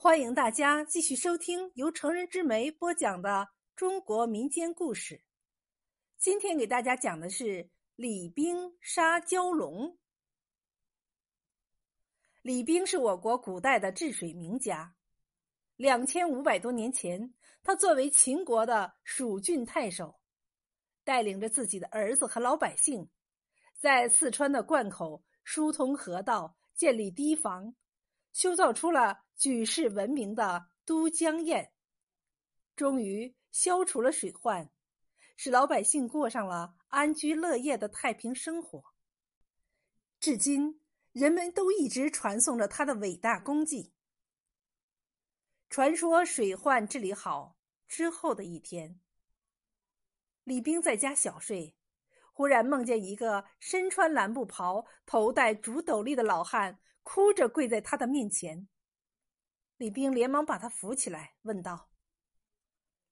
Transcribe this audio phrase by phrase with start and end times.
[0.00, 5.24] 欢迎大家继续收听由成人之美播讲的中国民间故事。
[6.16, 9.98] 今天给大家讲的是李冰杀蛟龙。
[12.42, 14.94] 李冰是我国古代的治水名家。
[15.74, 20.20] 两千五百多年前，他作为秦国的蜀郡太守，
[21.02, 23.10] 带领着自己的儿子和老百姓，
[23.76, 27.74] 在四川的灌口疏通河道，建立堤防。
[28.38, 31.72] 修造出了举世闻名的都江堰，
[32.76, 34.70] 终于消除了水患，
[35.36, 38.94] 使老百姓过上了安居乐业的太平生活。
[40.20, 40.80] 至今，
[41.10, 43.92] 人们都一直传颂着他的伟大功绩。
[45.68, 47.56] 传说水患治理好
[47.88, 49.00] 之后的一天，
[50.44, 51.74] 李冰在家小睡，
[52.32, 56.78] 忽然梦见一个身穿蓝布袍、头戴竹斗笠的老汉。
[57.10, 58.68] 哭着跪在他的面前，
[59.78, 61.88] 李冰连忙把他扶起来，问道：“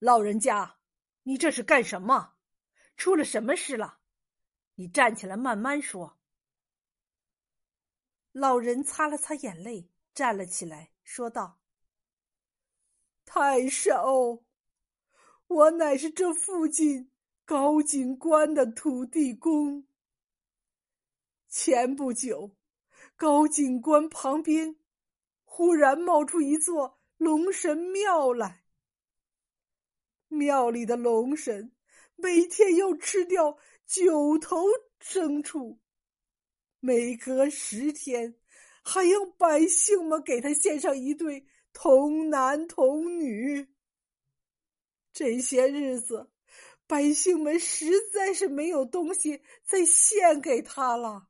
[0.00, 0.78] 老人家，
[1.22, 2.34] 你这是干什么？
[2.96, 4.00] 出了什么事了？
[4.74, 6.18] 你站起来慢慢说。”
[8.32, 11.60] 老人擦了擦眼泪，站了起来，说道
[13.24, 14.42] ：“太守，
[15.46, 17.12] 我乃是这附近
[17.44, 19.86] 高景观的土地公。
[21.48, 22.56] 前不久。”
[23.16, 24.76] 高警官旁边，
[25.44, 28.64] 忽然冒出一座龙神庙来。
[30.28, 31.72] 庙里的龙神
[32.16, 34.64] 每天要吃掉九头
[35.00, 35.78] 牲畜，
[36.80, 38.34] 每隔十天
[38.82, 43.68] 还要百姓们给他献上一对童男童女。
[45.12, 46.32] 这些日子，
[46.88, 51.28] 百姓们实在是没有东西再献给他了。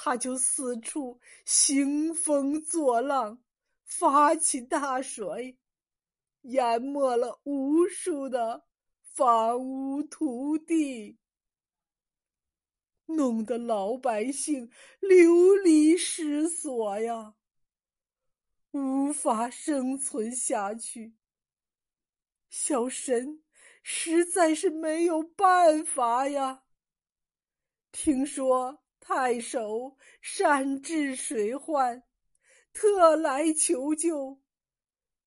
[0.00, 3.42] 他就四处兴风作浪，
[3.84, 5.58] 发起大水，
[6.42, 8.64] 淹没了无数的
[9.02, 11.18] 房屋土地，
[13.06, 14.70] 弄得老百姓
[15.00, 17.34] 流离失所呀，
[18.70, 21.16] 无法生存下去。
[22.48, 23.42] 小神
[23.82, 26.62] 实在是没有办法呀。
[27.90, 28.84] 听说。
[29.08, 32.02] 太守善治水患，
[32.74, 34.38] 特来求救，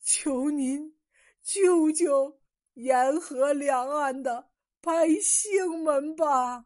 [0.00, 0.98] 求您
[1.42, 2.40] 救救
[2.72, 4.50] 沿河两岸的
[4.80, 6.64] 百姓们吧。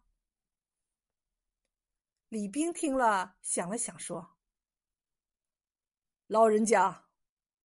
[2.29, 4.37] 李冰听了，想了想，说
[6.29, 7.09] ：“老人家，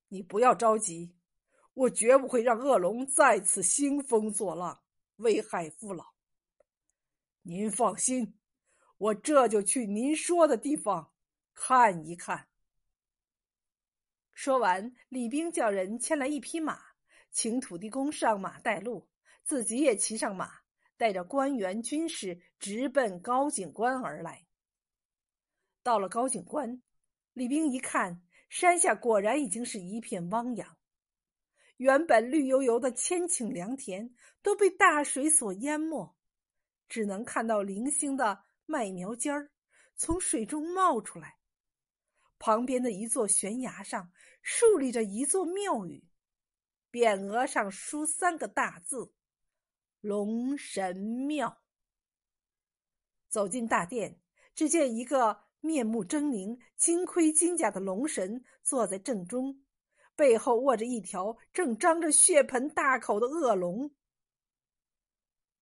[0.07, 1.15] 你不要着急，
[1.75, 4.81] 我绝不会让恶龙再次兴风作浪，
[5.17, 6.15] 危害父老。
[7.43, 8.39] 您放心。”
[8.97, 11.11] 我这就去您说的地方
[11.53, 12.47] 看一看。
[14.33, 16.79] 说完，李冰叫人牵来一匹马，
[17.31, 19.07] 请土地公上马带路，
[19.43, 20.59] 自己也骑上马，
[20.97, 24.45] 带着官员军士直奔高景关而来。
[25.83, 26.81] 到了高景关，
[27.33, 30.77] 李冰一看，山下果然已经是一片汪洋，
[31.77, 36.15] 原本绿油油的千顷良田都被大水所淹没，
[36.87, 38.44] 只能看到零星的。
[38.67, 39.51] 麦苗尖儿
[39.95, 41.37] 从水中冒出来，
[42.39, 44.11] 旁边的一座悬崖上
[44.41, 46.03] 竖立着一座庙宇，
[46.91, 49.13] 匾额上书三个大字
[50.01, 51.61] ：“龙神庙。”
[53.29, 54.19] 走进大殿，
[54.55, 59.63] 只见一个面目狰狞、金盔金甲的龙神坐在正中，
[60.15, 63.93] 背后握着一条正张着血盆大口的恶龙。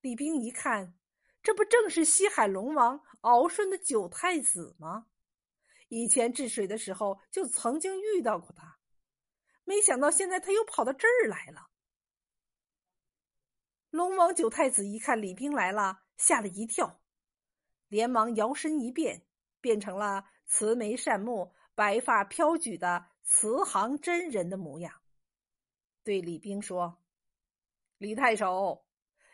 [0.02, 0.97] 李冰一看。
[1.43, 5.07] 这不正是西海龙王敖顺的九太子吗？
[5.89, 8.79] 以前治水的时候就曾经遇到过他，
[9.65, 11.67] 没想到现在他又跑到这儿来了。
[13.89, 17.01] 龙王九太子一看李冰来了，吓了一跳，
[17.89, 19.27] 连忙摇身一变，
[19.59, 25.01] 变成了慈眉善目、白发飘举的慈航真人的模样，
[26.03, 27.03] 对李冰说
[27.99, 28.85] ：“李太守。”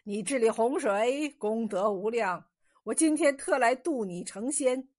[0.09, 2.49] 你治理洪水功德无量，
[2.81, 4.89] 我今天特来渡你成仙。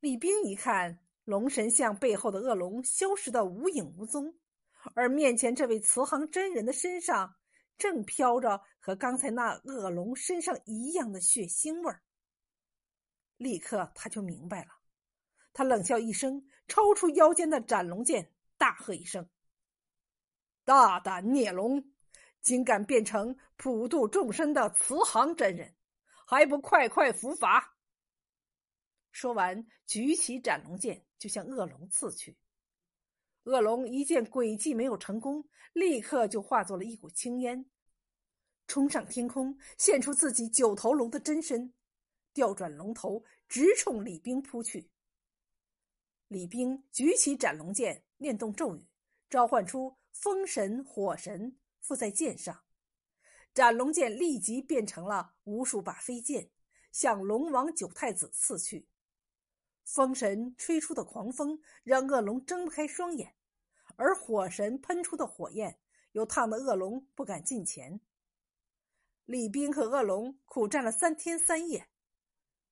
[0.00, 4.34] 李冰一看，龙神像背后的恶龙消失的无影无踪，
[4.94, 7.36] 而面前这位慈航真人的身上
[7.78, 12.02] 正飘着和刚才那恶龙身上一样的血腥味儿。
[13.36, 14.70] 立刻他就明白了，
[15.52, 19.28] 他冷笑一声，抽出腰间的斩龙剑，大喝一声
[20.66, 21.84] ：“大胆孽龙！”
[22.42, 25.74] 竟敢变成普度众生的慈航真人，
[26.26, 27.76] 还不快快伏法！
[29.12, 32.36] 说完，举起斩龙剑就向恶龙刺去。
[33.44, 37.64] 恶龙一见诡计没有成功，立刻就化作了一股青烟，
[38.66, 41.72] 冲上天空，现出自己九头龙的真身，
[42.32, 44.90] 调转龙头，直冲李冰扑去。
[46.28, 48.86] 李冰举起斩龙剑，念动咒语，
[49.28, 52.62] 召唤出风神、火神附在剑上，
[53.52, 56.50] 斩龙剑立即变成了无数把飞剑，
[56.92, 58.88] 向龙王九太子刺去。
[59.84, 63.34] 风神吹出的狂风让恶龙睁不开双眼，
[63.96, 65.78] 而火神喷出的火焰
[66.12, 68.00] 又烫得恶龙不敢近前。
[69.24, 71.88] 李冰和恶龙苦战了三天三夜，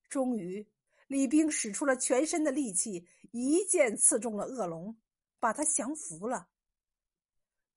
[0.09, 0.67] 终于，
[1.09, 4.97] 李冰使出了全身的力气，一剑刺中了恶龙，
[5.41, 6.49] 把他降服了。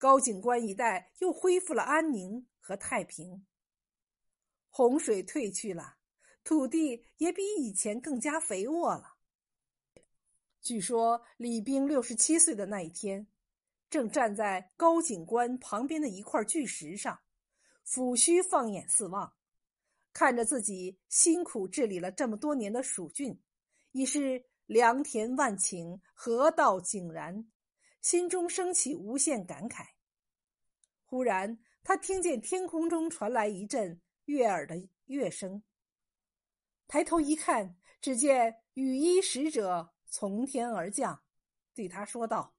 [0.04, 3.46] 高景关一带又恢复了安宁和太平。
[4.70, 5.96] 洪水退去了，
[6.44, 9.16] 土地也比以前更加肥沃了。
[10.62, 13.26] 据说李冰六十七岁的那一天，
[13.90, 17.18] 正站在高景关旁边的一块巨石上，
[17.88, 19.34] 抚须放眼四望，
[20.12, 23.42] 看着自己辛苦治理了这么多年的蜀郡，
[23.94, 27.50] 已是良田万顷，河道井然，
[28.02, 29.93] 心中升起无限感慨。
[31.14, 35.62] 忽然，他听见天空中传来一阵悦耳的乐声，
[36.88, 39.94] 抬头一看，只见雨衣使者。
[40.08, 41.24] 从天而降，
[41.76, 42.56] 对他说道：“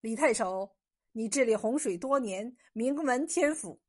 [0.00, 0.76] 李太守，
[1.10, 3.82] 你治理洪水多年，名闻天府，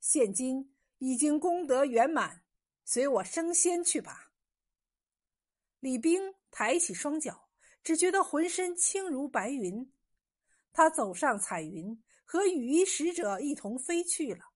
[0.00, 2.44] 现今已经功德圆满，
[2.84, 4.34] 随我升仙去吧。”
[5.80, 7.48] 李冰抬起双脚，
[7.82, 9.90] 只觉得浑身轻如白云，
[10.70, 14.52] 他走上彩云，和羽衣使者一同飞去了。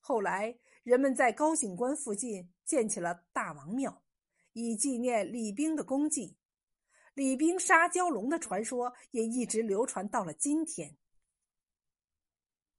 [0.00, 4.02] 后来，人们在高景观附近建起了大王庙。
[4.54, 6.38] 以纪念李冰的功绩，
[7.12, 10.96] 李冰杀蛟龙的传说也一直流传到了今天。